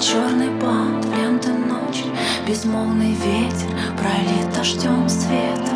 [0.00, 2.04] черный бант ленты ночи
[2.46, 5.72] Безмолвный ветер пролит дождем света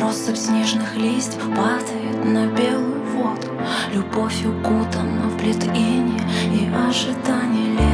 [0.00, 3.48] Россыпь снежных листьев падает на белую воду.
[3.92, 7.93] Любовь укутана в плит и ожидание лета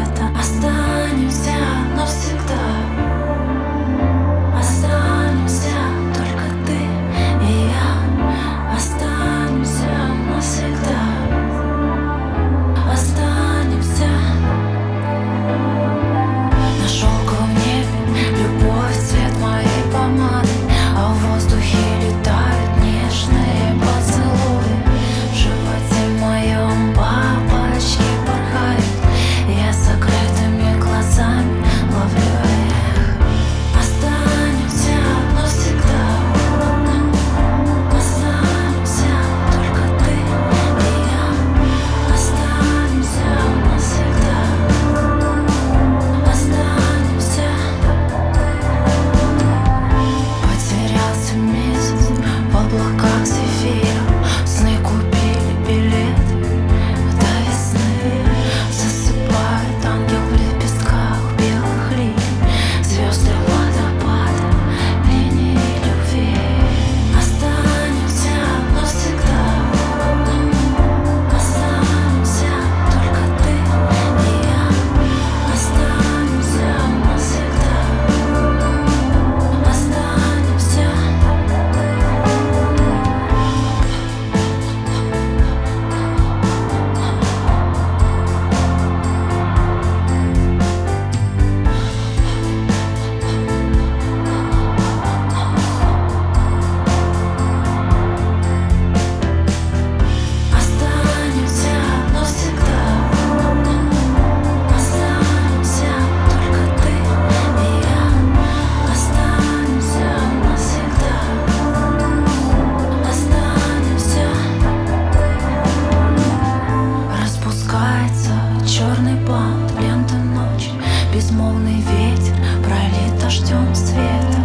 [121.31, 124.43] Безмолвный ветер пролит дождем света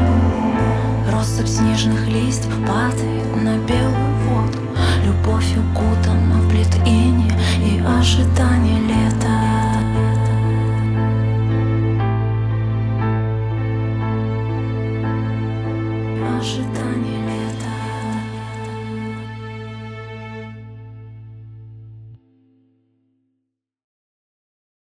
[1.11, 4.59] Россыпь снежных листьев падает на белую воду.
[5.03, 8.04] Любовь укутана в плит и ожидание